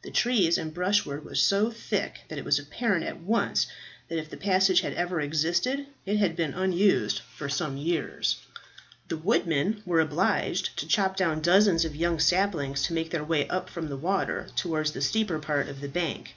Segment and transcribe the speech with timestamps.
[0.00, 3.66] The trees and brushwood were so thick that it was apparent at once
[4.08, 8.36] that if the passage had ever existed it had been unused for some years.
[9.08, 13.46] The woodmen were obliged to chop down dozens of young saplings to make their way
[13.48, 16.36] up from the water towards the steeper part of the bank.